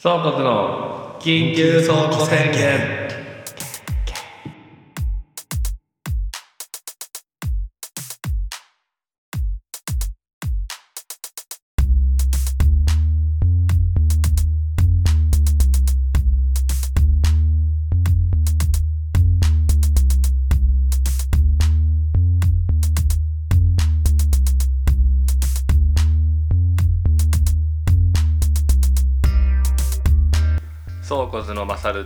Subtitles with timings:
[0.00, 2.97] 倉庫の緊急倉庫宣言。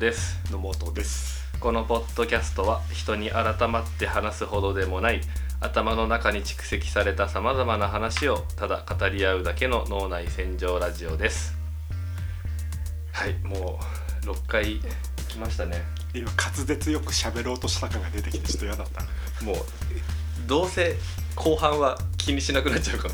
[0.02, 0.36] です。
[0.50, 1.48] 野本です。
[1.60, 5.20] このポッドキャストは人に改まって話すほどでもない
[5.60, 11.56] 頭の中に蓄積されたさまざまな話をただ語り合うだけの脳内洗浄ラジオです。
[13.12, 13.78] はいも
[14.24, 14.80] う6回
[15.28, 15.84] 来ましたね。
[16.14, 19.44] 今滑舌よく喋ろうとした感が出てきてちょっと嫌だった。
[19.44, 19.56] もう
[20.48, 20.96] どうせ
[21.36, 23.08] 後半は気にしなくなっちゃうか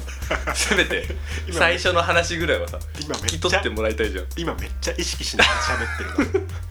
[0.47, 1.05] ら せめて
[1.47, 4.27] 今最初の話ぐらいはさ今め聞きっちゃ取ってもらいたいじゃん。
[4.39, 6.68] 今めっちゃ意識しながら喋ってるから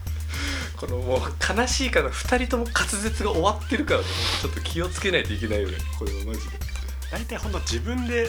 [0.80, 1.20] このもう
[1.58, 4.06] 悲しいから2人とも滑舌が終わってるからね。
[4.40, 5.76] ちょっと気をつけないといけないよね。
[5.98, 6.56] これはマジで。
[7.10, 8.28] 大体ほんと自分で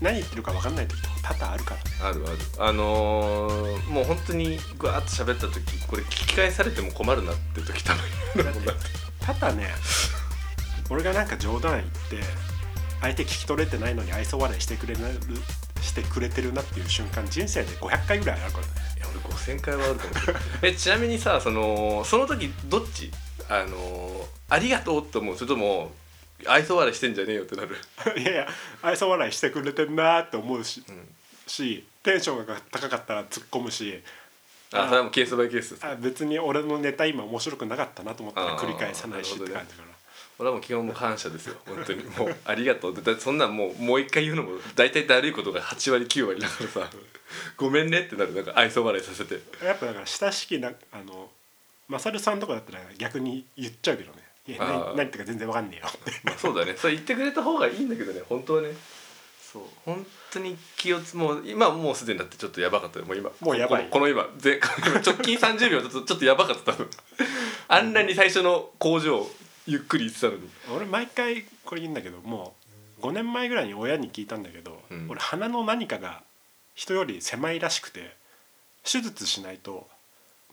[0.00, 1.76] 何言ってるか分かんない時とか多々あるから。
[1.76, 2.38] ねあるある。
[2.58, 8.82] あのー、もう本当にぐわーっと喋った時これ聞き返されても困るなって時たまにあるもんだって。
[9.20, 9.68] 多々ね
[10.88, 12.28] 俺がなんか冗談言って
[13.00, 15.00] 相手聞き取れてないのに愛想笑いしてくれる
[15.86, 18.66] してくれてるなっていう瞬間人生で500回ぐらいあるから。
[18.66, 23.10] ねいや俺5000回はあるかもしれないえちなみにさそのその時どっち？
[23.48, 25.36] あのー、ありがとうって思う？
[25.36, 25.92] それとも
[26.46, 27.76] 愛想笑いしてんじゃねえよってなる？
[28.20, 28.48] いやいや
[28.82, 30.84] 愛想笑いしてくれてんなって思うし,、ん。
[31.46, 34.02] しテンションが高かったら突っ込むし。
[34.72, 39.95] あそれはもうケースバイケースあ別に俺のネタ今面白くなかったなと思ったら繰り返さないしって感じだから。
[40.38, 41.56] 俺はもう基本もう感謝ですよ。
[41.66, 42.04] 本当に。
[42.04, 43.02] もうありがとう。
[43.02, 46.90] だそんなんもうもう一回言うのも大体だるいことが8割9割だからさ。
[47.56, 48.34] ごめんねってなる。
[48.34, 49.40] なんか愛想笑いさせて。
[49.64, 51.30] やっぱだから親しきなあの
[51.88, 56.74] マサルさんとかだったら逆に言っちゃうけどね「いや何何言ってか全然わかんねえよ」ってまあそうだね。
[56.76, 58.70] それ言ってくれた方がいいんだけどね本当はね
[59.40, 59.62] そう。
[59.84, 62.98] 本当に気をつもう今もうすでにだってちょっとやばかった。
[62.98, 63.88] よもう今もうやばい。
[63.88, 64.60] このこの今ぜ
[65.06, 66.90] 直近30秒ちょっとちょっとやばかった多分。
[67.68, 69.26] あんなに最初の工場
[69.66, 70.48] ゆっくり言ってたのに。
[70.74, 72.54] 俺毎回これ言うんだけども
[73.00, 75.06] う5年前ぐらいに親に聞いたんだけど、うん。
[75.10, 76.22] 俺鼻の何かが
[76.74, 78.14] 人より狭いらしくて
[78.84, 79.88] 手術しないと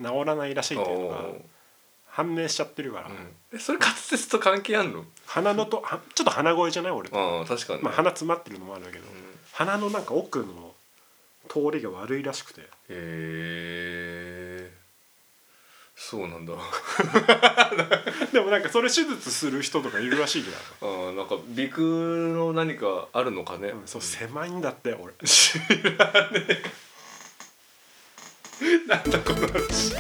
[0.02, 1.26] 治らないらしいっていうのが
[2.08, 3.16] 判明しちゃってるから、うん。
[3.54, 5.06] えそれ滑舌と関係あんの？
[5.26, 9.12] 鼻のとはちょっと鼻声じゃない俺と、確かにね、まあ、鼻詰まってるのもあるんだけど、うん。
[9.52, 10.74] 鼻のなんか奥の
[11.50, 12.62] 通りが悪いらしくて。
[12.62, 14.33] へえ
[16.14, 16.54] そうなんだ。
[18.32, 25.14] でもなんかそれ手術する人とかいるらしいじあーなんか鼻腔の何かあるのかね、ゃん、うん、そう狭いんだって俺。
[25.26, 26.64] 知らねえ。
[28.88, 29.94] なんだこの話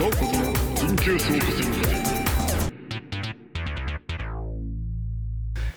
[0.00, 0.08] いや
[1.18, 2.19] そう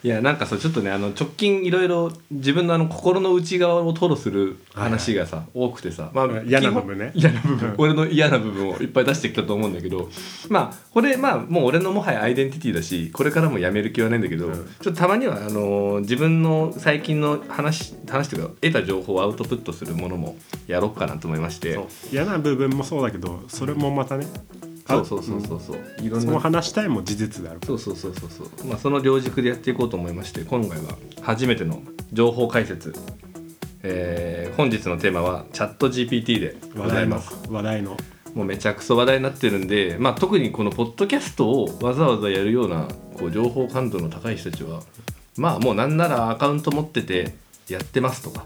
[0.04, 7.12] いやなんかさちょっとねあの直近いろいろ自分のあの心の内側を吐露する話がさ、多くてさ、まあ、嫌な部分ね。
[7.16, 7.76] 嫌な部分。
[7.78, 10.10] 俺の嫌な部分をいっぱい出してきたと思うんだけど
[10.50, 14.54] まあこれまあもう俺のもはやアイデンティティだしこれからもやめる気はないんだけど、うん。
[14.54, 20.36] ちょっとたまにはあのー自分の最近の話話というか得た情報をアウトプットするものも
[20.68, 21.80] やろうかなと思いまして。
[22.12, 24.28] 嫌な部分もそうだけどそれもまたね
[24.86, 26.06] そうそうそうそうそう。
[26.06, 27.60] いろんそのな話したいも事実である。
[27.66, 32.94] そうそうそうそうそう、まあ、その両軸でやっていこうと思いまして今回は初めての情報解説、
[33.84, 37.50] えー本日のテーマはチャット GPT でご話題のざいます。
[37.50, 37.98] 話題の。
[38.36, 44.82] もうめちゃくそ話題になってるんで、まあ、特にこのポッドキャストをわざわざやるようなこう情報感度の高い人たちは
[45.38, 47.36] まあもうなんならアカウント持ってて
[47.68, 48.46] やってますとか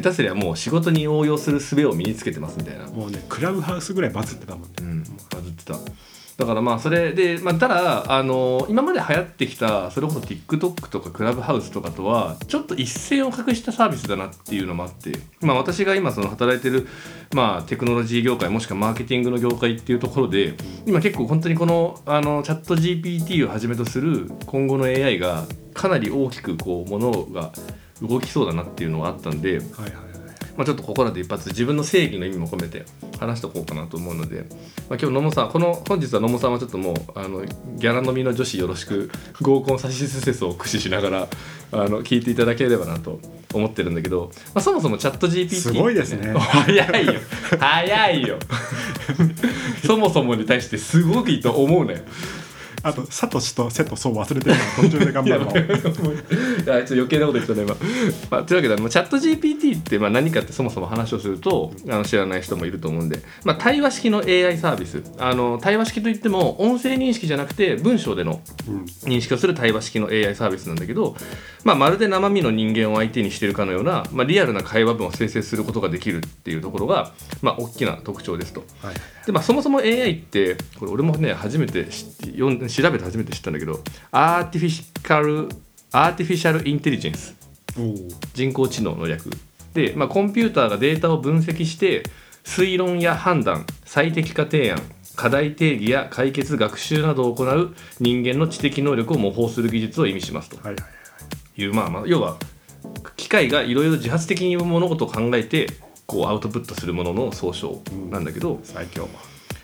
[0.00, 2.86] 下手すりゃもう仕事に応用する術を身につけてますみたいな。
[2.86, 4.68] もうねクラブハウスぐらいバズってたもんね。
[4.80, 5.74] うん、バズってた。
[6.40, 15.12] だからまあそれで、まあ、ただあの今まで流行ってきたそれこそ TikTok とかクラブハウスとかとはちょっと一線を画したサービスだなっていうのもあって、
[15.42, 16.88] まあ、私が今その働いてる、
[17.34, 20.54] まあ、テクノロジー業界もしくはマーケティングの業界っていうところで
[20.86, 25.44] 今結構本当にこのあのチャット GPT をはじめとする今後の AI が
[25.74, 27.52] かなり大きくこうものが
[28.02, 29.92] 動きそうだなっていうのがあったんで、はいはいはい。
[30.56, 32.84] ままあ、ちょっとここらで一発自分の正義の意味も込めて
[33.18, 34.44] 話しておこうかなと思うので、
[34.90, 39.10] まあ、今日野茂さんこの本日は野茂さんはちょっともうあのギャラ飲みの女子よろしく
[39.40, 41.28] 合コンサシスセスを駆使しながら
[41.72, 43.20] あの聞いていただければなと
[43.54, 46.32] 思ってるんだけど、まあ、そもそもチャット GPT って、すごいですね。
[46.36, 47.14] 早いよ。
[47.58, 48.38] 早いよ。
[49.86, 52.04] そもそもに対してすごくいいと思うね
[52.82, 55.94] あとサトシとセトそう忘れてるから途中で頑張るのいやちょっ
[56.64, 57.76] と余計なこと言ったね今、
[58.30, 65.02] まあ、というわけでまあチャット GPT ってまあ何かってそもそも話をするとあの知らない人もいると思うんで、まあ、対話式の AI サービス。
[65.18, 68.84] あの対話式といっても音声認識じゃなくて文章でのうん。
[69.10, 71.16] 認識をする対話式の AI サービスなんだけど、
[71.64, 77.12] まあ、まるで生身の人間を相手にしているかのような、まあ、リアルな会話文を生成することができるっていうところが、
[77.42, 78.64] まあ、大きな特徴ですと。
[78.82, 78.94] はい
[79.30, 83.80] でまあ、そもそも AI ってこれ俺もね初めて知って読ん調べて初めて知ったんだけど
[84.10, 85.48] アーティフィシカル
[85.92, 86.16] アー。
[86.16, 87.36] ティフィシャルインテリジェンス
[88.34, 89.30] 人工知能の略。
[89.72, 92.02] で、まあ、コンピューターがデータを分析して
[92.44, 94.82] 推論や判断最適化提案
[95.14, 100.56] 課題定義や解決学習などを行う人間の知的能力を模倣する技術を意味しますと。
[100.56, 100.80] はいは
[101.56, 101.62] い。
[101.62, 102.36] いう、まあ、まあ要は
[103.16, 105.68] 機械がいろいろ自発的に物事を考えて
[106.10, 109.08] こうアウトプットするものの総称なんだけど、最強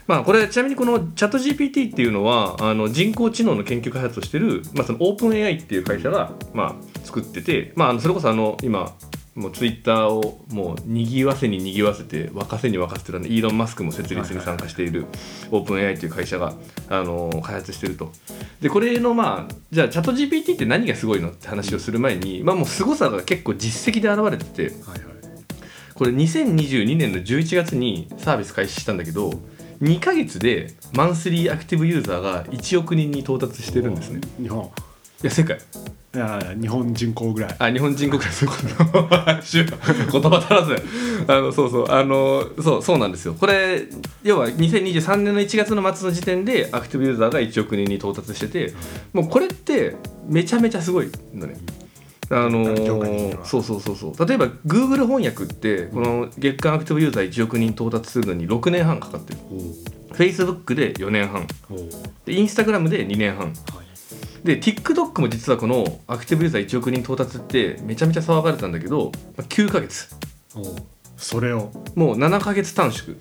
[0.06, 8.94] まあこれちなみにこのチャット GPT っていうのはあの人工知能の研究開発をしてる、まあ、そのオープン AI っていう会社が、まあ、作ってて、まあそれこそあの今
[9.34, 15.06] もうツイッターをもうにぎわせににぎわせて沸かせに沸かせてるあのイーロン・マスクも設立に参加している
[15.50, 16.54] オープン AI という会社が
[16.88, 18.12] あの開発してると。
[18.60, 24.72] でこれのまあじゃあチャット GPT って何がすごいのって話をする前に、まあ、もう凄さが結構実績で現れてて。
[24.84, 25.15] はいはい
[25.96, 29.32] これ2022年の11月にサービス開始したんだけど
[29.80, 34.20] 2ヶ月でマンスリーアクティブユーザーが1億人に到達してるんですね。
[34.40, 34.64] 日本。
[34.64, 34.68] い
[35.22, 35.58] や世界。
[36.14, 37.56] いや日本人口ぐらい。
[37.58, 39.08] あ日本人国そういうこと。
[39.08, 40.82] 言葉足らず
[41.28, 41.90] あのそうそう。
[41.90, 43.34] あのそうそうなんですよ。
[43.34, 43.84] これ
[44.22, 48.74] 要は2023年の1月の末の時点でアクティブユーザーが1億人に到達してて
[49.12, 49.96] もうこれって
[50.26, 51.56] めちゃめちゃすごいのね
[52.30, 53.44] あの業界的には。
[53.44, 54.26] そうそうそうそう。
[54.26, 59.38] 例えば Google 翻訳ってこの月間アクティブユーザー1億人到達するのに6年半かかってる。
[59.50, 61.46] お Facebook で4年半。
[62.24, 63.46] で Instagram で2年半。
[63.46, 63.54] はい。
[64.44, 70.14] で TikTok も実はこのアクティブユーザー1億人到達ってめちゃめちゃ騒がれたんだけどまあ9ヶ月。
[71.16, 71.70] それを。
[71.94, 73.16] もう7ヶ月短縮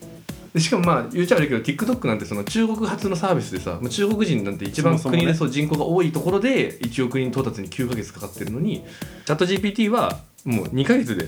[0.56, 8.86] でしかもまあ言っちゃ悪いけど TikTok なんてその中国発のサービスでさまあ中国人なんて一番国でそう人口が多いところで1億人到達に9ヶ月かかってるのに
[9.25, 11.28] チャット GPT はもう2ヶ月で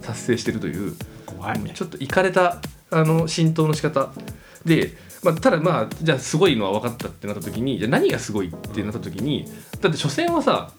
[0.00, 0.96] 達成してるという
[1.26, 1.72] 怖いね。
[1.74, 4.10] ちょっといかれたあの浸透の仕方。
[4.64, 4.92] で、
[5.22, 9.44] まあ、ただまあじゃあすごいのは分かったってなった時にじゃあ何がすごいってなった時に
[9.82, 10.70] だって所詮はさ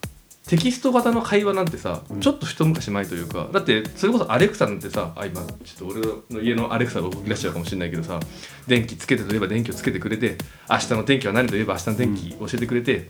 [0.48, 2.20] テキスト型の会話なんてさ、うん。
[2.20, 6.02] ちょっと一昔前というかだってそれこそアレクサなんてさあ今ちょっと俺
[6.38, 8.20] の家のアレクサが動き出しちゃうかもしれないけどさ
[8.68, 10.38] 電気つけてといえば電気をつけてくれて
[10.70, 13.10] 明日の天気は何といえば明日の天気教えてくれて、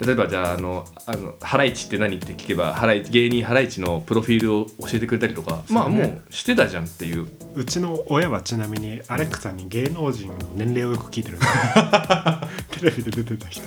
[0.00, 7.28] 例えばじゃああのあのハライチって何って聞けばハライチ芸人ハライチのプロフィールを教えてくれたりとか、まあもうしてたじゃんっていう。
[7.54, 11.38] うちの親はちなみにアレクサに芸能人の年齢をよく聞いてる。
[12.80, 13.62] テレビで出てた人。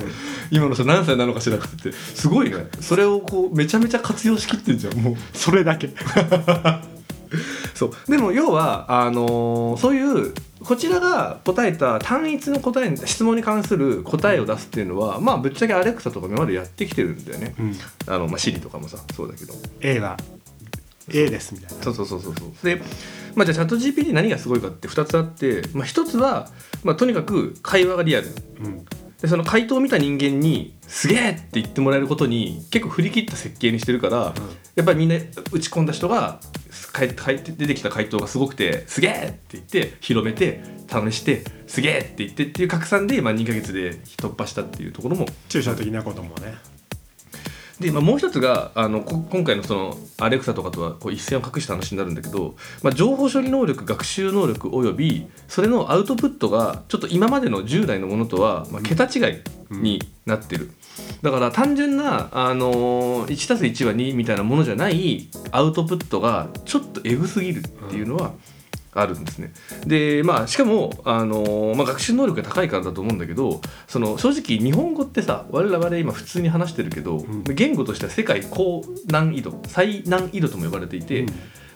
[0.49, 1.91] 今の人何歳なのかしらって。
[1.91, 2.67] すごいね。
[2.81, 5.15] それをこうめちゃめちゃ活用しきってんじゃんもう。
[5.33, 5.89] それだけ。
[7.75, 8.11] そう。
[8.11, 10.33] でも要はあのーそういう
[10.63, 17.55] こちらが答えた単一の答えに質問に関する答えを出すっていうのはまあぶっちゃけアレクサとか今までやってきてるんだよね。
[17.59, 17.75] うん。
[18.07, 19.53] あのまあシリとかもさそうだけど。
[19.81, 20.17] A は
[21.09, 21.83] A ですみたいな。
[21.83, 22.65] そうそうそうそうそう。
[22.65, 22.81] で、
[23.35, 26.49] まあ、じゃあチャット GPT 何がすごいかって2つあって、まあ、1つは、
[26.83, 28.27] まあ、とにかく会話がリアル。
[28.61, 28.85] うん
[29.23, 34.35] でその回答を見た人間に「すげえ!」って言ってもらえることに結構振り切った設計にしてるから、
[34.75, 35.15] やっぱりみんな
[35.51, 36.41] 打ち込んだ人が
[36.91, 46.55] かいかい出てきた回答がすごくて「すげえ!」って言って広めて試して「すげえ!」って言ってっていう拡散で、まあ、2ヶ月で突破したっていうところも抽象的なこともね
[47.79, 59.37] で、まあ、もう一つがあのこ今回のそのアレクサとかとはこう一線を画した話になるんだけど、まあ、情報処理能力学習能力およびそれのアウトプットがちょっと今までの従来のものとは、まあ、桁違い
[59.71, 60.71] になってる、
[61.21, 68.33] だから単純な、あのー、1+1 は2みたいなものじゃないアウトプットがちょっとエグすぎるっていうのは
[68.95, 69.53] あるんですね。
[69.85, 77.43] でまあしかも、あのーまあ、学習能力が高いからだと思うんだけどその正直日本語ってさ我々今普通に話してるけど、ん。
[77.43, 81.29] 言語としては世界高難易度最難易度とも呼ばれていて、うん。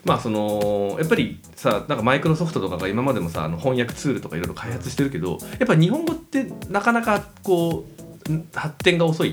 [0.04, 7.84] まあそのやっぱりさなんかマイクロソフトとかが今までもさあの翻訳ツールとかいろいろ開発してるけどやっぱ日本語ってなかなかこ
[8.28, 9.32] うん発展が遅い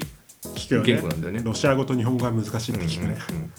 [0.68, 1.42] 言語なんだよね。
[1.44, 3.52] ロシア語と日本語は難しいって聞くね、うんうんうん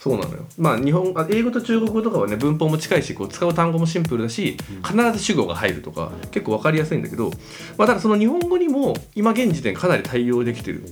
[0.00, 0.46] そうなのよ。
[0.56, 7.30] まあ日本あ英語と中国語とかはね文法も近いしこう使う単語もシンプルだし必ず主語が入るとか結構分かりやすいんだけど、
[7.76, 10.84] まあ、ただその日本語にも今現時点かなり対応できてる。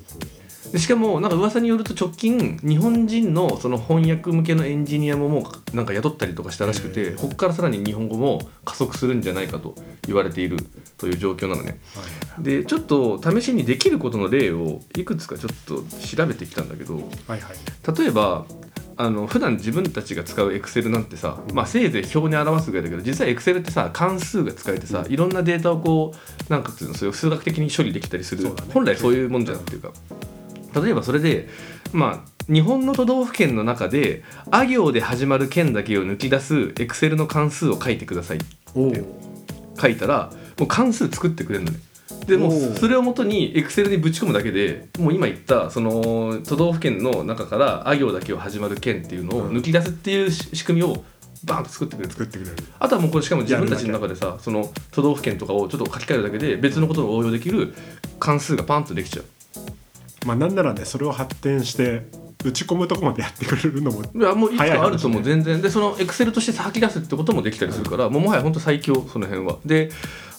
[0.73, 9.75] でしかもなんか噂によると直近日本人のその翻訳向けのエンジニアももうなんか雇ったりとかしたらしくてここからさらに日本語も加速するんじゃないかと
[10.07, 10.59] 言われている
[10.99, 11.81] という状況なのね。
[12.39, 17.09] でちょっと試しにできることの例をいくつかちょっと調べてきたんだけど
[17.97, 18.45] 例えば
[19.01, 26.15] あの普段自分たちが使うエクセルなんてさ、まあ、せいぜい表に表すぐらいだけど実はエクセルってさ関数が使えてさいろんなデータをこ
[26.49, 28.51] うなんかっていうのそれを数学的に処理できたりする、ね。
[28.75, 29.93] 本来そういうもんじゃんっていうか
[30.83, 31.49] 例えばそれで
[31.93, 38.39] まあ日本の都道府県の中で「あ行」で始まる県だけを抜き出すエクセルの関数を書いてください
[38.75, 38.93] おお
[39.81, 41.79] 書いたらもう関数作ってくれるのね
[42.27, 51.05] でもそれをもとにエクセルにぶち込むだけでもう今言ったその都道府県の中からあ行だけを始まる県っていうのを抜き出すっていうし仕組みを
[51.45, 52.13] バーンと作ってくれる。
[52.13, 52.57] 作ってくれる。
[52.79, 57.75] あとはもうこれしかも自分たちの中でさその都道府県とかをちょっと書き換えるだけで別のことを応用できる
[58.19, 59.25] 関数がパンとできちゃう。
[60.27, 62.07] まあなんならねそれを発展して
[62.45, 65.63] 打ち込むとこまでやってくれるのもいやもういつかあると思う早い全然。
[65.63, 69.59] でそのエクセルとして吐き出すってこともできたりするから、もうもはや本当最強その辺は。
[69.65, 69.91] で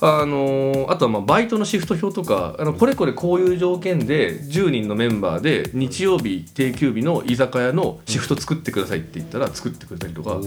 [0.02, 10.40] あのーあとはまあバイトのシフト表とかあのこれこれこういう条件で10人のメンバーで日曜日定休日の居酒屋のシフト作ってくださいって言ったら作ってくれたりとか、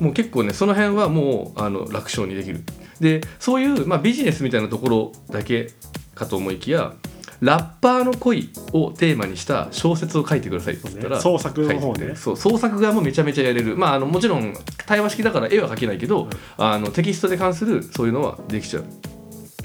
[0.00, 2.62] もう結構ねその辺はもうあの楽勝にできる。
[3.00, 5.70] でそういう、まあ、ビジネスみたいなところだけ
[6.14, 6.94] かと思いきや
[7.44, 11.22] ラッパーの恋をテーマにした小説を書いてくださいって言ったら、ね。
[11.22, 12.16] 創作の方ね。
[12.16, 13.76] そう創作側もめちゃめちゃやれる。
[13.76, 14.54] まああのもちろん
[14.86, 18.84] 対話式だから絵は描けないけど、あのテキストで関するそういうのはできちゃう。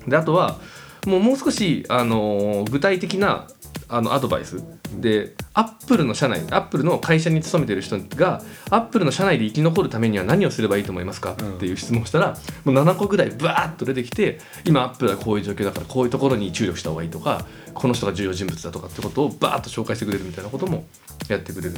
[0.09, 0.59] であとは
[1.07, 3.47] もうもう少し、あの具体的な
[3.89, 4.63] あのアドバイス。
[4.93, 11.55] でアップルの社内アップルの会社に勤めてる人がアップルの社内で生き残るためには何をすればいいと思いますか、うん。
[11.57, 20.85] っていう質問をしたらもう7個ぐらいバーッと出てきて今アップルはこういう状況だからこういうところに注力した方がいいとかこの人が重要人物だとかってことをバーッと紹介してくれるみたいなことも
[21.27, 21.75] やってくれる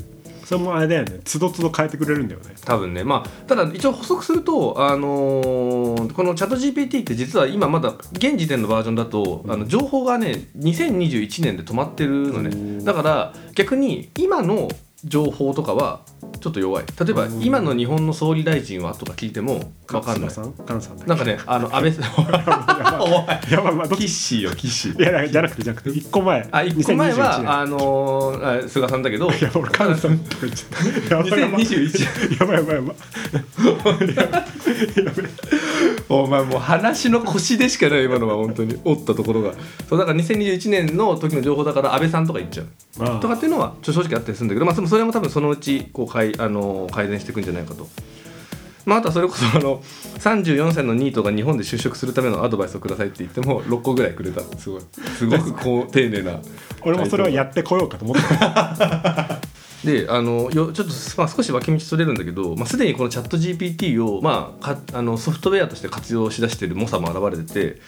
[0.51, 1.22] それもあれだよね。
[1.24, 2.55] つどつど変えてくれるんだよね。
[2.65, 3.05] 多分ね。
[3.05, 12.84] まあただ一応補足すると、あのーこのチャット GPT って実は今まだ現時点のバージョンだと、あの情報がね2021年で止まってるのおねー。
[12.84, 14.67] だから逆に今の
[15.05, 16.01] 情報とかは
[16.41, 16.86] ちょっと弱い。
[17.00, 17.41] 例えばうん。
[17.41, 20.29] 今の日本の総理大臣はとか聞いても分かんない。
[20.29, 20.41] 菅
[20.81, 21.07] さん？
[21.07, 22.12] なんかねあの安倍さん
[23.01, 25.00] お前いやまあキッシーよキッシー。
[25.00, 26.48] いやじゃなくてじゃなくて一個前。
[26.51, 29.27] あ1個前2021はあのーあ菅さんだけど。
[29.27, 31.15] 年いや俺菅さんとか言っちゃった。
[31.15, 32.95] やばいやばい2021やばいやばいやばい。
[35.05, 35.29] やばい
[36.10, 38.77] お前もう話の腰でしかない今のは本当に。
[38.83, 39.53] 折ったところが。
[39.89, 42.67] そうだから2021年の時の情報だから安倍さんとか言っちゃう。
[43.00, 43.19] まあ。
[43.19, 47.88] とかっていうのはちょ正直あったりするんだけど、まあ、それも多分そのうちこうかいあの改善していくんじゃないかと。
[48.85, 54.41] まあ、あとはそれこそあの34歳のニートが日本で就職するためのアドバイスをくださいって言っても6個ぐらいくれた。
[54.57, 54.81] すごい。
[55.17, 56.39] すごくこう丁寧な。
[56.81, 59.39] 俺もそれはやってこようかと思ってた。
[59.83, 67.81] であのよちょっと、まあ、少し脇道それるんだけど、まあ、すでにこのチャット GPT を、まあ、かあのソフトウェアとして活用しだしている猛者も現れてて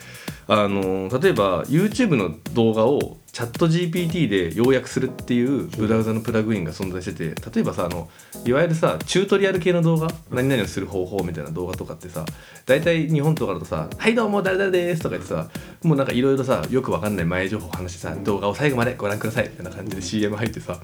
[0.47, 8.07] あの例えば YouTube の動画をチャット GPT で要約するっていうブラウザのプラグインが存在してて例えばさあの
[8.45, 12.25] いわゆるさチュートリアル系の動画何々をする方法みたいな動画とかってさ
[12.67, 15.49] 大体日本とかだとさ「はいどうも誰々です」とか言ってさ
[15.81, 20.77] もうなんかいろいろさよくわかんない前情報を話してさ動画を最後までご覧くださいみたいな感じで CM 入ってさ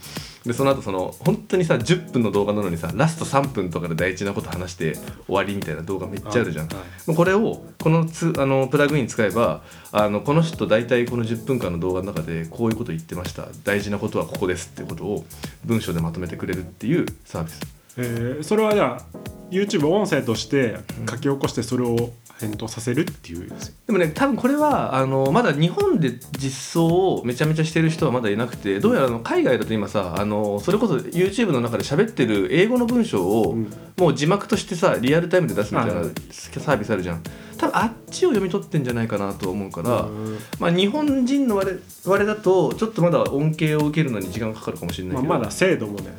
[0.44, 4.94] でその後その本当にさ10分の動画なのにさラスト3分とかで大事なこと話して
[5.28, 6.70] 終わりみたいな動画めっちゃあるじゃん。
[7.16, 9.49] これをこのつあのプラグイン使えば
[9.92, 13.48] あのこの人大体この10分間の動画の中でこういうこと言ってました。
[13.64, 15.26] 大事なことはここですっていうことを
[15.66, 17.62] 文章でまとめてくれるっていうサービス。
[17.98, 18.44] えー。
[18.44, 20.78] それはじゃあ YouTube 音声として
[21.10, 23.50] 書き起こしてそれを返答させるっていう。
[23.86, 33.74] でもね多分これはあのまだ日本で実装をめちゃめちゃしてる人はまだいなくてどうやらあの海外だと今さあのそれこそ YouTube の中で喋ってる英語の文章を、うん。
[33.98, 37.22] もう字幕としてさリアルタイムで出すみたいなはいサービスあるじゃん。
[37.58, 40.40] 多分あっちを読み取ってんじゃないかなと思うから、うん。
[40.60, 46.14] まあ、日本人の我々だとちょっとまだ恩恵を受けるのに時間かかるかもしれないまあ、けど、まだ精度もね。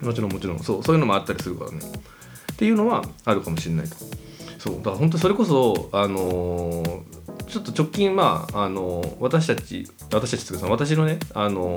[0.00, 0.58] もちろんもちろん。
[0.58, 1.78] そうそういうのもあったりするからね。
[2.52, 3.96] っていうのはあるかもしれないと
[4.62, 7.02] そうだから本当それこそあのー
[7.48, 11.74] ちょっと直近まああのー私たち私たちというか私のねあの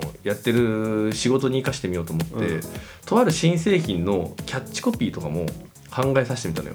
[0.00, 2.60] ーやってる仕事に生かしてみようと思って、うん。
[3.06, 5.46] とある新製品のキャッチコピーとかも
[5.94, 6.74] 考えさせてみたのよ。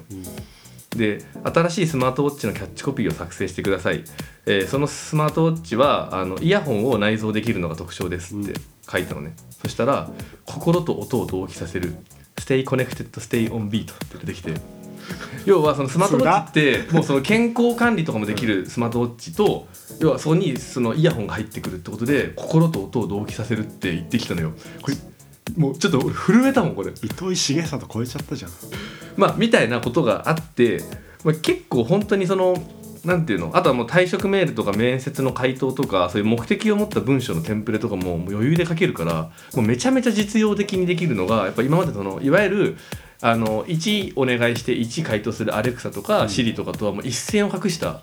[0.96, 4.02] で新しいスマートウォッチのキャッチコピーを作成してください、
[4.46, 8.54] えーそのスマートウォッチはあのイヤホンを内蔵できるのが特徴ですって
[8.90, 10.08] 書いたのね、そしたら
[10.46, 11.96] 心と音を同期させる
[12.36, 14.54] Stay connected, stay on beat って出てきて
[15.46, 16.52] 要はそのスマートウォッチっ
[16.86, 19.68] てもうその健康管理とかもできるスマートウォッチと
[20.00, 24.52] 要はそこにそのイヤホンが入ってくるってことで心と音を同期させるって言ってきたのよ。
[24.82, 24.96] これ
[25.56, 26.92] もうちょっと俺震えたもんこれ。
[27.02, 28.50] 糸井重里超えちゃったじゃん。
[29.16, 30.82] まあみたいなことがあって、
[31.24, 32.56] まあ、結構本当にその
[33.04, 33.50] なんていうの？
[33.56, 42.76] あとはもう退職メールとか面接の回答とかそういう目的を持った文章のテンプレとかももう余裕で書けるからもうめちゃめちゃ実用的にできるのがやっぱ今までそのいわゆる
[43.22, 48.02] あの1お願いして1回答するアレクサとか Siri とかとはもう一線を画した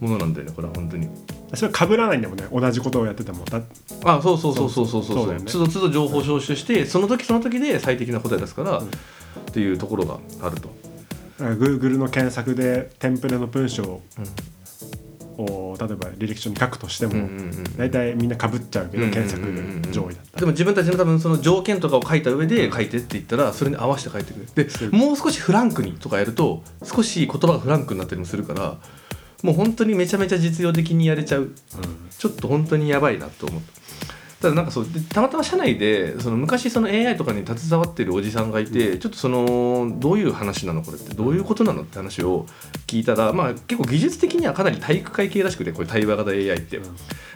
[0.00, 1.08] ものなんだよねこれは本当に。
[1.54, 3.62] それ被らないんだもんね同じことをやっててもだ
[4.04, 8.82] あそうそうそうそうそうそうそうだよねつどつど情報収集してその時その時で最適な答え出すから、っ
[9.52, 10.68] ていうところがあると。
[11.38, 14.02] Google の検索でテンプレの文章を
[15.38, 28.78] 例えば履歴書に書くとしても、うんうんうん大体みんな被っちゃうけど、うん検索上位だったでも自分たちの多分その条件とかを書いた上で書いてって言ったらそれに合わせて書いてくれるでもう少しフランクにとかやると少し言葉がフランクになったりもするから
[29.42, 31.52] もう本当にめちゃめちゃ実用的にやれちゃう。
[32.18, 33.77] ちょっと本当にやばいなと思った
[34.40, 42.46] ただなんかそうでたまたま社内でその昔その AI とかに携わってるおじさんがいて、ちょっとそのどういう話なのこれってどういうことなのって話を
[42.86, 46.86] 聞いたら、まあ、結構技術的にはかなり体育会系らしくてこれ対話型 AI って、ま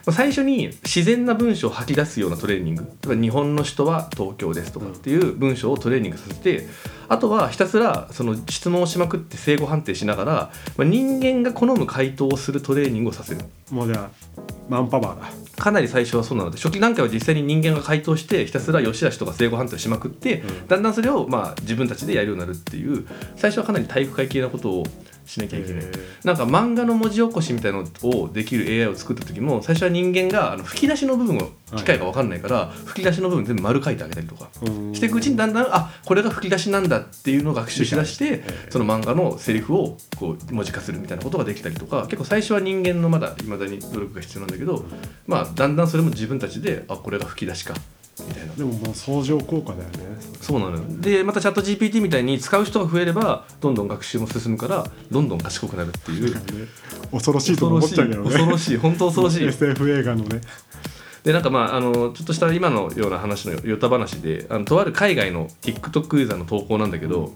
[0.05, 2.83] あ、最初に自然な文章を吐き出すようなトレーニング。
[2.83, 6.67] 例えば日本の首都は東京ですとかっていう文章をトレーニングさせて
[7.09, 10.33] あとはひたすらその質問をしまくって正誤判定しながら、
[10.77, 13.41] まあ、人間が好む回答をするトレーニングをさせる。
[13.71, 14.09] もうじゃあ
[14.69, 15.27] マンパワーだ。
[15.61, 20.67] かなり最初はそうなので初期段階は実際に人間が回答してひたすら良し悪しとか正誤判定をしまくって、うん。
[20.67, 24.83] だんだんそれをまあ自分たちでやるようになるっていう最初はかなり体育会系なことを
[25.25, 25.83] しなきゃいけない。
[26.23, 34.95] なんか漫画の文字起こしみたいなのをできる AI を作った時も最初は人間があの吹き出しの部分を機械が分かんないから、吹き出しの部分全部丸書いてあげたりとかうん。
[34.95, 44.85] していくうちにだんだんあこれが吹き出しなんだっていうのを学習しだしてその漫画のセリフをこう文字化するみたいなことができたりとか結構最初は人間のまだいまだに努力が必要なんだけど、
[45.27, 47.73] まあだんだんそれも自分たちであこれが吹き出しか
[48.19, 48.53] みたいな。
[48.53, 49.97] でももう相乗効果だよね。
[50.41, 50.83] そうなのよ。
[50.99, 56.35] でまたチャット GPT みたいに使う人が増えればどんどん学習も進むからどんどん賢くなるっていう。
[57.11, 58.29] 恐ろしいと思っちゃうけどね。
[58.29, 58.77] 恐ろしい。
[58.77, 59.45] 本当恐ろしい。
[59.45, 60.41] SF 映画のね。
[61.23, 67.33] でなんかまああのちょっとした今のような話のヨタ話であのとある海外の TikTok ユーザーの投稿なんだけど、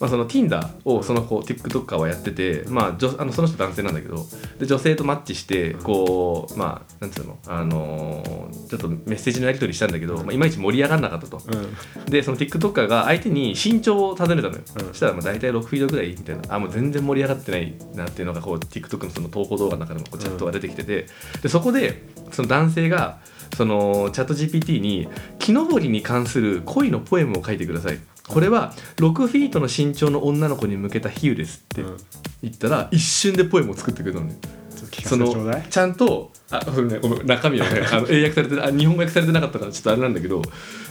[0.00, 4.26] まあ、その Tinder をその子 TikToker はやってて、まあ、女あのその人男性なんだけど
[4.58, 11.40] で女性とマッチしてこうまあなんつうの、あのーちょっとメッセージのやり取りしたんだけど、まあ、いまいち盛り上がらなかったと。
[11.46, 12.04] うん。
[12.06, 14.86] でその TikToker が相手に身長を尋ねたのよ、うん。
[14.88, 16.42] そしたらまあ大体6フィートぐらいみたいな。
[16.54, 21.06] あもう全然盛り上がってないなっていうのがこう TikTok のその投稿動画の中でもこうチャットが出てきてて、
[21.42, 23.18] でそこでその男性が
[23.56, 27.98] そのチャット GPT に木登りに関する恋のポエムを書いてください
[28.28, 31.96] これは6フィートの身長の女の子に向けた比喩ですってうん。
[32.42, 34.36] 言ったら一瞬でポエムを作ってくれたのね
[35.04, 35.34] その
[35.70, 40.42] ちゃんとあそれねごめん中身はね あの英訳されてあ日本語訳されてなかったからちょっとあれなんだけど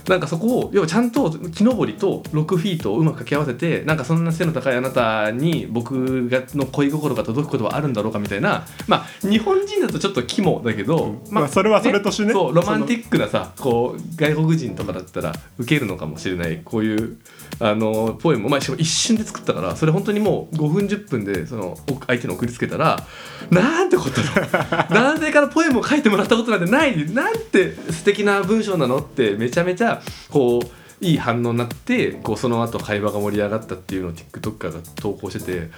[0.08, 17.18] なんかそこを要はちゃんと木登りと6フィートをうまく掛け合わせてなんかそんな背の高いあなたに僕がの恋心が届くことはあるんだろうかみたいなまあ日本人だとちょっと肝だけど、まあそれはそれとしてねそうロマンティックなさこう外国人とかだったら受けるのかもしれないこういう
[17.60, 23.06] あのポエムを、まあ、一瞬で作ったからそれ本当にもう5分10分でそのお相手に送りつけたら
[23.50, 27.12] なんてことだ男性からポエムを書いてもらったことなんてない？
[27.14, 28.98] なんて素敵な文章なの？
[28.98, 35.70] ってめちゃめちゃこういい反応になってこうその後会話が盛り上がったっていうのを TikToker が投稿してて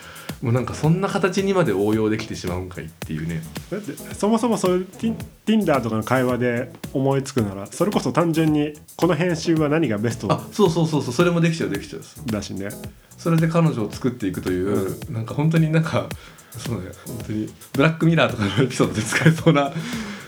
[0.41, 3.41] もうなんかそんな形にまで応用できてしまうんかいっていうね。
[3.71, 12.01] だってそもそもそういう Tin- Tinder とかの会話で思いつくならそれこそ単純にこの編集は何がベストあそうそうそうそうそれもできちゃうできちゃう。
[12.31, 12.69] だしね。
[13.17, 16.07] それで彼女を作っていくという、なんか本当になんか
[16.51, 19.73] そうね本当にブラックミラーとかのエピソードで使えそうな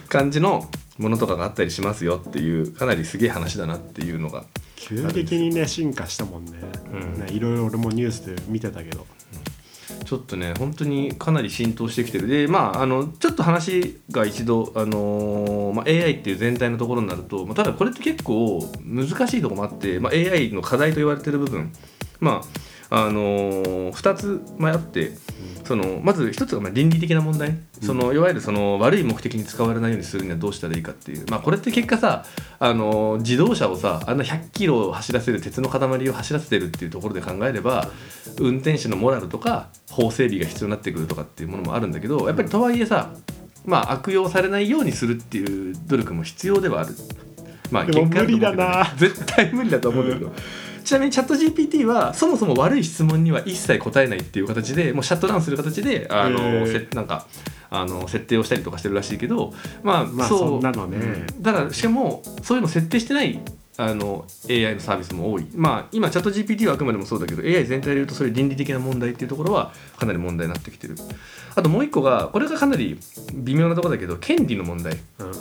[0.09, 0.67] 感じの
[0.97, 4.43] ものとかがあったりしますよっていうかなりすげえ話だなっていうのが
[4.75, 6.53] 急激にね進化したもんね,、
[6.91, 7.25] うん。
[7.25, 9.05] ねいろいろ俺もニュースで見てたけど。
[10.05, 12.27] ちょっとね本当にかなり浸透してきてる。
[12.27, 21.71] でまああのちょっと話が一度、あのーまあ、AI っていう全体のところになると、まあ、ただこれって結構難しいところもあって、まあ、AI の課題と言われてる部分。
[22.19, 22.47] まあ
[22.91, 25.11] あのー、2つ前あって
[25.63, 32.25] そのまず1つがまあ倫理的な問題、そのいわゆるその悪い目的に使われないようにするにはどうしたらいいかっていう、まあ、これって結果さ、
[32.57, 37.89] あのー自動車をさあんな100キロ走らせる鉄の塊を走らせてるっていうところで考えれば
[38.39, 43.13] 運転手のモラルとか法整備が必要になってくるとかっていうものもあるんだけどやっぱりとはいえさ
[43.65, 46.95] まあ悪用されないようにするっていう努力も必要ではある。
[47.71, 50.33] まあ、でも限界あると思うけどね無理だな絶対無理だと思うんだけど、
[50.89, 57.27] ちなみにチャット GPT はそもそも悪い質問には一切答えないっていう形でもうシャットダウンする形であの、せなんか
[57.69, 60.97] あの設定をしたりとかしてるらしいけどまあ、まあそんなのね。
[60.97, 61.43] うん。
[61.43, 63.39] だからしかもそういうの設定してない
[63.77, 65.45] あの AI のサービスも多い。
[65.53, 70.95] まあ今チャット GPT はあくまでもそうだけど AI 全体で言うとそういう倫理的な問題っていうところはかなり問題になってきてる。
[71.53, 72.99] あともう一個がこれがかなり
[73.35, 74.93] 微妙なところだけど権利の問題。
[75.19, 75.31] うん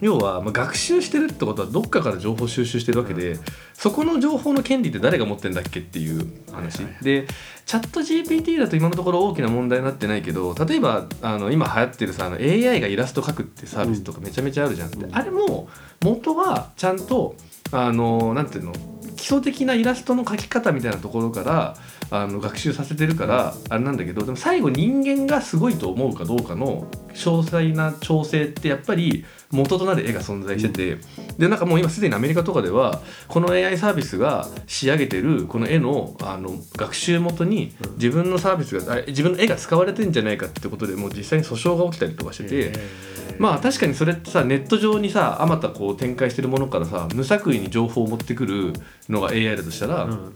[0.00, 3.38] 要は、まあ、学習してるってことはどっかから情報収集してるわけで、
[3.74, 7.04] そこの情報の権利って誰が持ってんだっけっていう話、はいはい。
[7.04, 7.26] で
[7.66, 15.14] チャット GPT だと今のところ大きな問題になってないけど例えばあの今流行ってるさあの AI がイラスト描くってサービスとかめちゃめちゃあるじゃん、でうん。
[15.14, 15.68] あれも
[16.02, 17.34] 元はちゃんと
[17.70, 18.72] あのなんていうの
[19.16, 21.76] 基礎的なイラストの描き方みたいなところから
[22.10, 30.98] あの学習させてるからあれなんだけどでも最後人間がすごいと思うかどうかの詳細な調整ってやっぱり元となる絵が存在してて、
[31.38, 42.48] でなんかもう今すでにアメリカとかではこの AI サービスが仕上げてるこの絵のあの学習元に自分のサービスがあ自分の絵が使われてんじゃないかってことでもう実際に訴訟が起きたりとかしてて。
[42.50, 48.72] えーまあ確かにそれってさネット上にさあまたこう展開してるものからさ無作為に情報を持ってくる
[49.08, 50.34] のが AI だとしたら、うん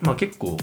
[0.00, 0.56] まあ結構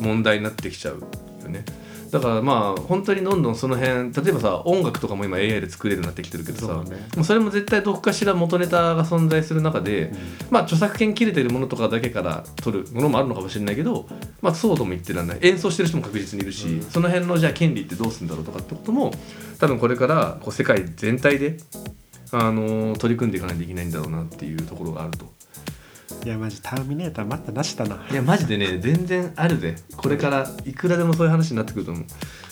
[0.00, 1.00] 問題になってきちゃう
[1.42, 1.64] よね。
[2.10, 6.96] だからまあ本当にどんどんその辺例えばさ音楽とかも今 AI で作れるようになってきてるけどさそね。
[7.16, 10.12] もうそれも絶対どこかしら元ネタが存在する中で、
[10.50, 14.08] まあ著作権切れてるものとかだけから取るものもあるのかもしれないけど、
[14.42, 15.38] まあ、そうとも言ってらんない。
[15.42, 16.82] 演奏してる人も確実にいるし、うん。
[16.82, 19.12] その辺のじゃあ権利ってどうするんだろうとかってことも
[19.58, 21.58] 多分これからこう世界全体で、
[22.32, 25.39] あのー取り組んでいかないといけないんだろうなっていうところがあると。
[26.24, 28.06] いやマジターミネーター待ったなしだな。
[28.10, 29.76] いやマジでね全然あるぜ。
[29.96, 32.04] これからいくらでもそういう話になってくると思う。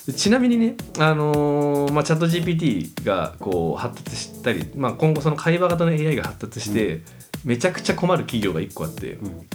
[0.06, 7.02] でちなみにねあのーまあ、チャット GPT がこう発達したり、まあ、今後その会話型の AI が発達して、
[7.44, 9.46] めちゃくちゃ困る企業が1個あって、うん。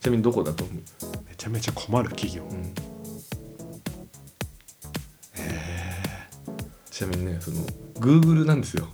[0.00, 0.76] ちなみにどこだと思う、
[1.28, 2.44] めちゃめちゃ困る企業。
[2.44, 2.72] うん。
[6.96, 7.58] ちなみにねその
[7.96, 8.88] Google なんですよ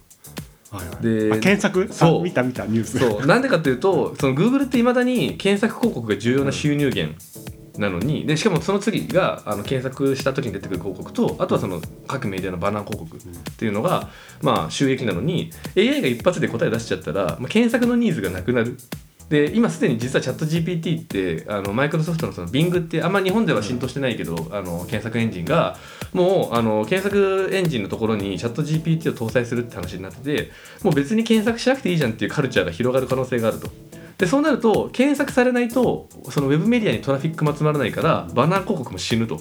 [0.72, 1.02] はいはい。
[1.02, 1.92] であ検索？
[1.92, 2.20] そう。
[2.20, 2.98] あ見た見たニュース。
[2.98, 3.26] そう。
[3.26, 7.14] なんでかっていうとその Google っていまだに検索広告が重要な収入源
[7.78, 13.20] なのにでしかもその次があの検索した時に出てくる広告とあとはその各メディアのバナー広告っ
[13.56, 14.11] ていうのが、
[14.42, 18.76] まあ、収益なのに AI が一発で答え出しちゃったら、まあ、検索のニーズがなくなる。
[19.28, 25.78] で今すでに実はチャット GPT ってあのマイクロソフトのその Bing ってあんま日本では浸透してないけど、あの検索エンジンが
[26.12, 30.51] もうあの検索エンジンのところにチャット GPT を搭載するって話になってて
[30.83, 33.68] もう別に検索しなくていいじゃんっていうカルチャーが広がる可能性があると。
[34.18, 39.40] でそうなると検索されないとそのウェブメディアにトラフィックも集まらないからバナー広告も死ぬと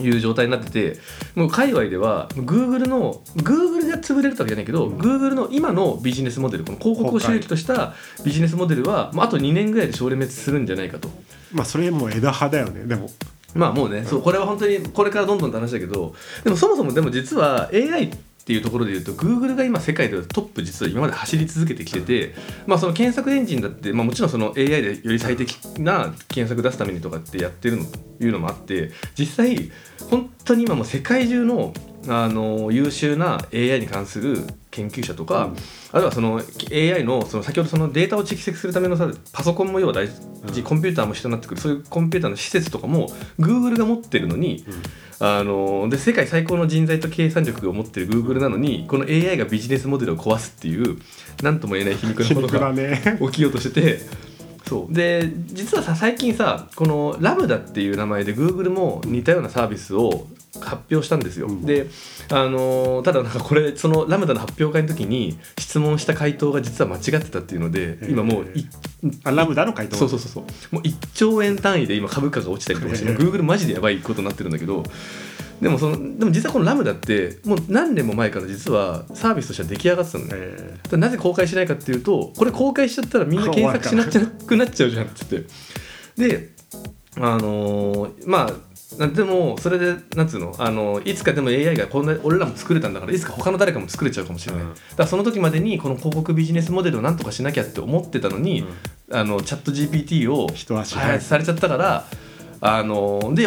[0.00, 0.96] いう状態になってて
[1.34, 11.08] もう界隈では Google の Google が潰れるわけじゃないけど、うん Google の今のビジネスモデルこの広告を収益としたビジネスモデルは、まあ、あと2年ぐらいで省滅するんじゃないかと。
[11.52, 13.10] まあそれも枝葉だよねでも
[13.54, 18.10] まあもうね、そうこれは本当にこれからどんどんって話だけどでもそもそもでも実は AI っ
[18.44, 22.34] ていうところで言うと Google が今世界でトップ実は今まで走り続けてきてて、
[22.66, 29.70] まあその検索エンジンだって、まあ、もちろんその AI でより最適な検索出すためにとかってやってるのというのもあって実際
[30.08, 31.74] 本当に今もう世界中の
[32.08, 35.56] あの優秀な AI に関する研究者とか、うん。
[35.92, 36.40] あるいはその
[36.72, 40.62] AI のその先ほどそのデータを蓄積するためのさパソコンも要は大事、うん。
[40.62, 41.60] コンピューターも必要になってくる。
[41.60, 44.64] そういうコンピューターの施設とかも Google が持ってるのに、
[45.18, 50.98] あので世界最高の人材と計算力を持ってる Google なのにこの AI がビジネスモデルを壊すっていう
[51.42, 54.00] 何とも言えない皮肉皮なことが起きようとしてて
[54.66, 54.94] そう。
[54.94, 60.26] で実はさ最近さこのラムダっていう名前で Google も似たようなサービスを
[60.60, 61.64] 発表したんですよ、うん。
[61.64, 61.86] で
[62.30, 68.66] あのーただなんかこれそのラムダの発表会の時に質問した回答が実は間違ってたっていうので今もうい
[69.24, 69.96] あラムダの回答？
[69.96, 70.44] そうそうそうそう。
[70.74, 74.82] もう1兆円単位で今株価が落ちたりとかして、ええ Google マジでやばいことになってるんだけど
[75.60, 80.36] でもそのでも実はこのラムダってもう何年も前から実はサービスとしては出来上がってたのね、
[80.92, 85.44] なぜ公開しないかっていうとこれ公開しちゃったらみんな検索しなくなっちゃうじゃんっつって。
[86.16, 86.50] で
[87.16, 88.54] あのーまあな
[88.98, 94.74] でもそれでなんつうの、あのいつかでも AI がこんな俺らも作れたんだからいつか他の誰かも作れちゃうかもしれない、うん。
[94.74, 98.64] だからその時までにこの広告ビジネスモデルをなんとかしなきゃって思ってたのに、う
[99.14, 99.16] ん。
[99.16, 102.06] あのチャット GPT を開発されちゃったから
[102.60, 103.46] あので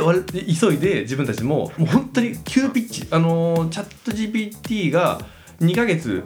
[0.60, 3.08] 急いで自分たちももう本当に急ピッチ。
[3.12, 5.22] あのチャット GPT が
[5.60, 6.24] 2ヶ月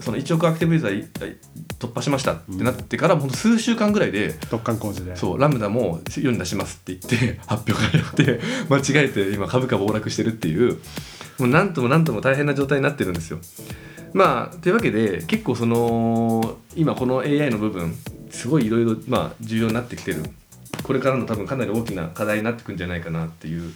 [0.00, 1.38] その1億アクティブユーザー
[1.78, 5.16] 突破しましたってなってから、ほんと数週間ぐらいで突貫工事で。
[5.16, 10.78] そうラムダも世に出しますって言って 発表がやって 間違えて今株価暴落してるっていう
[11.38, 13.38] もう何とも何とも大変な状態になってるんですよ。
[14.12, 17.94] まあというわけで結構その今この AI の部分
[18.30, 20.22] すごいいろいろまあ重要になってきてる。
[20.82, 23.72] これからの多分かなり大きな課題になってくんじゃないかなっていう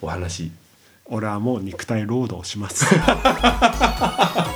[0.00, 0.52] お話。
[1.06, 2.86] 俺はもう肉体労働します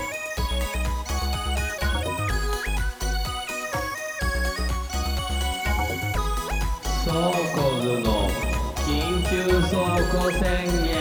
[10.10, 10.40] 急倉庫宣
[10.84, 10.98] 言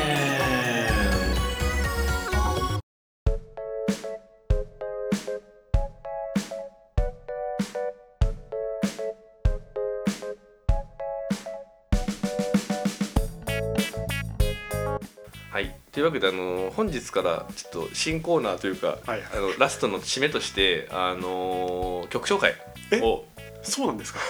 [15.52, 22.54] はい、というわけであの本日からちょっと新コーナーというか、はいあのラストの締めとしてあの曲紹介
[23.02, 23.24] を。
[23.63, 24.20] そうなんですか？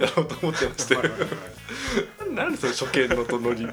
[0.00, 0.96] やろうと思ってまして。
[0.96, 1.59] はいはいはい
[2.34, 3.66] なんでその初見のとノリい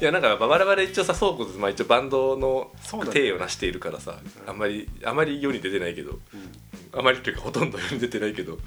[0.00, 2.72] やなんか我々一応さ倉庫図、まあ、一応バンドの
[3.12, 6.20] 体をなしているからさあんまりあまり世に出てないけどうん。
[6.98, 8.58] あまりというかほとんど世に出てないけど。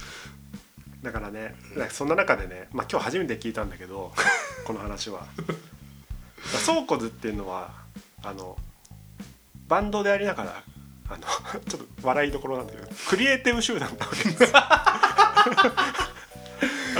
[1.01, 4.13] だからねなんかそんな中でね、まあ、今日初めて聞いたんだけど
[4.65, 5.25] この話は。
[6.65, 7.71] 倉庫図っていうのは
[8.23, 8.57] あの
[9.67, 10.63] バンドでありながら
[11.09, 14.53] あのちょっと笑いどころなんだけどクリエイティブ集団なわけです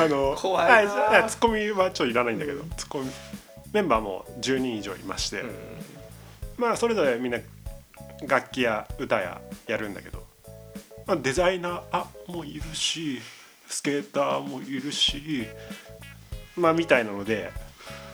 [0.04, 0.92] あの怖いな。
[0.92, 3.10] はいツッコミはちょっといらないんだけどツッコミ
[3.74, 5.44] メンバーも10人以上いまして、
[6.58, 7.40] まあそれぞれみんな
[8.28, 10.24] 楽器や歌ややるんだけど、
[11.08, 13.20] まあ、デザイナーあもういるし
[13.68, 15.46] スケーターもいるし
[16.56, 17.52] まあみたいなので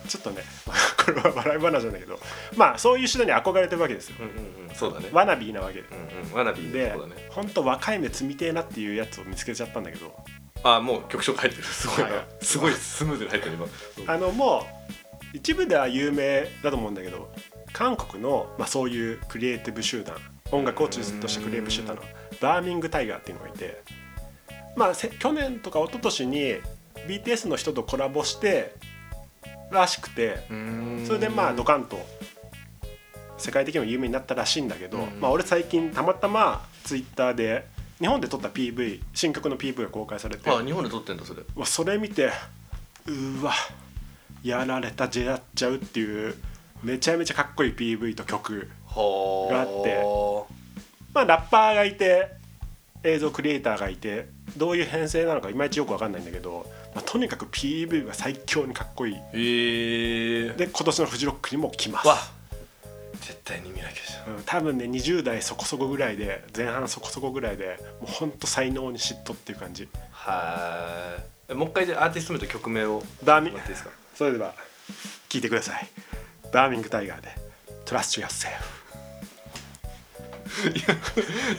[0.06, 0.42] ちょっとね
[1.04, 2.20] これは笑い話なんだけど
[2.56, 4.16] まあそういう手段に憧れてるわけですよ。
[4.20, 5.08] うんうんうんそうだね。
[5.12, 5.82] ワナビーなわけ。
[5.82, 5.94] でう
[6.26, 7.28] んうんワナビーでね。
[7.30, 10.14] ほんと若い目積みてえなっていうやつを見つけちゃったんだけど
[10.62, 11.64] あもう曲紹介入ってる。
[11.64, 12.24] すごいな、はい。
[12.40, 13.54] すごいスムーズに入ってる
[13.96, 14.14] 今。
[14.14, 14.66] あのも
[15.32, 17.30] う一部では有名だと思うんだけど
[17.72, 20.16] 韓国の、まあ、そういうクリエイティブ集団
[20.50, 22.02] 音楽を中心としたクリエイティブ集団の
[22.40, 23.82] バーミングタイガーっていうのがいて
[24.74, 26.54] まあせ去年とか一昨年に
[27.06, 28.74] BTS の人とコラボして
[29.70, 30.38] らしくて
[31.06, 31.98] それでまあドカンと
[33.36, 35.20] 世界的にも有名になったらしいんだけど、うん。
[35.20, 37.64] まあ、俺最近たまたまツイッターで
[37.98, 40.48] 日本で撮った PV 新曲の PV が公開されて。
[40.48, 41.42] あ日本で撮ってんだそれ。
[41.42, 42.30] うわそれ見て
[43.06, 43.52] うわ
[44.42, 46.34] やられたジェラっちゃうっていう
[46.82, 50.02] めちゃめちゃかっこいい PV と曲はがあって。
[51.12, 52.36] まあラッパーがいて
[53.02, 59.14] 映像クリエイターがいてどういう編成なのかいまいちよく分かんないんだけど、まあ、とにかく PV が最強にかっこいい。
[59.14, 60.50] へえ。
[60.50, 62.08] で今年のフジロックにも来ます。
[62.08, 62.16] わ
[63.28, 64.36] 絶対に見なきゃじゃん。
[64.36, 69.86] うん多分ね20代そこそこぐらいで前半そこそこぐらいでもうほんと才能に嫉妬っていう感じ。
[70.10, 71.18] は
[71.50, 71.54] い。
[71.54, 73.90] もう一回じゃあアーティスト名と曲名をバーミもらっていいですか？
[74.14, 74.54] それでは
[75.28, 75.88] 聞いてください。
[76.52, 77.28] バーミングタイガーで
[77.84, 78.77] Trust Yourself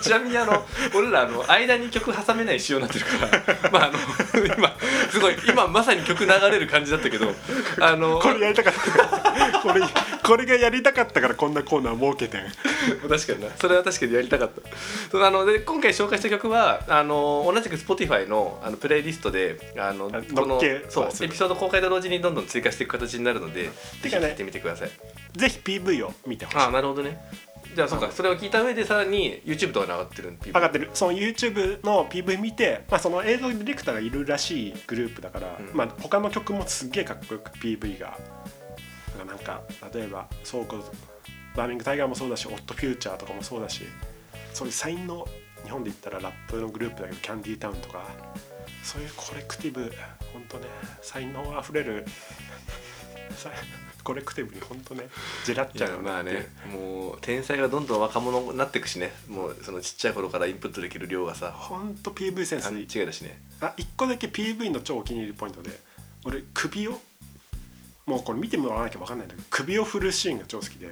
[0.01, 3.91] ちなみにあの俺らあの間に曲挟めない仕様になってるから まああ
[4.37, 4.75] の今
[5.11, 7.33] すごい今まさに曲流れる感じだったけど
[7.79, 9.59] あのこれやりたかった。
[9.61, 9.81] これ
[10.23, 13.09] これがやりたかったからこんなコーナー設けてん。
[13.09, 13.49] 確かにな。
[13.57, 14.61] それは確かにやりたかった。
[15.11, 24.91] そうあので今回紹介した曲はあの同じく Spotify のあのプレイリストであのあこのそうエピソード公開と同時にどんどん追加していく形になるのでぜひてかね聞いてみてください。
[25.35, 26.57] ぜひ PV を見てほしい。
[26.57, 27.19] ああなるほどね
[27.75, 30.89] じゃあそうかそれを聞いた上でさらに YouTube とかに上がってる PV 上がってる。
[30.93, 35.75] その YouTube の PV 見て、まあ、その映像ディレクターがいるらしいグループだから、うん。
[35.75, 38.07] まあ、他の曲もすっげえかっこよく PV が。
[38.07, 38.19] だか
[39.19, 39.61] らなんか
[39.93, 40.77] 例えばそうこ
[41.55, 43.83] バーミングタイガーもそうだしオットフューチャーとかもそうだし
[44.53, 45.25] そういう才能
[45.63, 48.05] 日本で言ったらラップのグループだけどキャンディータウンとか
[48.83, 49.91] そういうコレクティブ
[50.33, 50.67] 本当ね
[51.01, 52.05] 才能あふれる
[53.31, 53.49] さ
[54.09, 55.07] コレクティブに本当ね。
[55.45, 56.47] ジェラっいちゃうよやまあね。
[56.73, 59.11] もう天才がどんどん若者になっていくしね。
[59.27, 61.51] もうそのちっちゃい頃からインプットできる量がさ。
[61.51, 63.05] 本当 PV センス違い。
[63.05, 63.39] だしね。
[63.61, 65.79] あ一個だけ PV の超お気に入りポイントで
[66.25, 66.99] 俺首を
[68.07, 70.89] もうこれ見てもらわなきゃ分かんないんだけど首を振るシーンが超好きで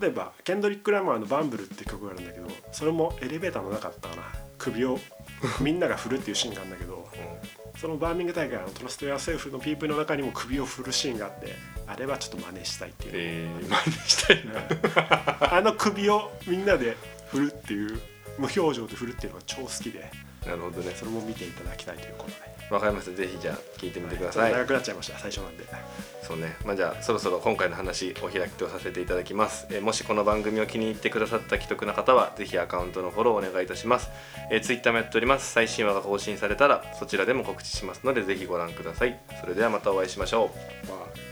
[0.00, 4.22] 例えばケンドリック・ラマーの「バンブル」って曲があるんだけどそれもエレベーターの中だったかな。
[4.56, 4.98] 首を
[5.60, 6.93] みんなが振るっていうシーンがあるんだけど
[7.76, 11.54] そのバーミング大会のトラスト・ヤーセルフの PV の中にも首を振るシーンがあって
[11.86, 15.52] あれはちょっと真似したいっていう、えー、真似したいな。
[15.58, 16.96] あの首をみんなで
[17.30, 18.00] 振るっていう
[18.38, 20.10] 無表情で振るっていうのが超好きで
[20.46, 20.92] なるほどね。
[20.94, 23.16] それも見ていただきたいということでわかりました。
[23.16, 25.18] ぜひじゃあ聞いてみてください、と長くなっちゃいました。
[25.18, 25.64] 最初なんで。
[26.22, 26.56] そうね。
[26.64, 34.08] まあじゃあそろそろ今回の話お開きとさせていただきます、えーもしこの番組を気に入ってくださった既得な方はぜひアカウントのフォローお願いいたします、
[34.50, 35.52] えー、Twitter もやっております。
[35.52, 39.20] 最新話が更新されたらそちらでも告知しますのでぜひご覧ください。
[39.40, 40.50] それではまたお会いしましょ
[40.84, 40.88] う。
[40.88, 41.23] まあ